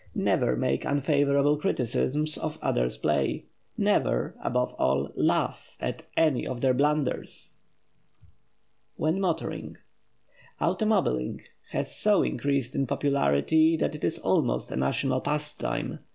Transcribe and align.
Never 0.15 0.55
make 0.55 0.83
unfavorable 0.83 1.57
criticisms 1.57 2.35
of 2.35 2.57
others' 2.59 2.97
play. 2.97 3.45
Never, 3.77 4.35
above 4.43 4.73
all, 4.79 5.11
laugh 5.15 5.77
at 5.79 6.07
any 6.17 6.47
of 6.47 6.59
their 6.61 6.73
blunders. 6.73 7.53
[Sidenote: 8.93 8.95
WHEN 9.13 9.21
MOTORING] 9.21 9.77
Automobiling 10.59 11.41
has 11.69 11.95
so 11.95 12.23
increased 12.23 12.75
in 12.75 12.87
popularity 12.87 13.77
that 13.77 13.93
it 13.93 14.03
is 14.03 14.17
almost 14.17 14.71
a 14.71 14.75
national 14.75 15.21
pastime. 15.21 15.99